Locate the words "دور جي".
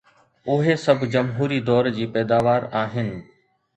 1.69-2.09